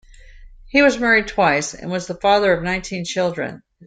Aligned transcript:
He 0.65 0.81
was 0.81 0.97
married 0.97 1.27
twice 1.27 1.75
and 1.75 1.91
was 1.91 2.07
the 2.07 2.15
father 2.15 2.51
of 2.53 2.63
nineteen 2.63 3.05
children. 3.05 3.61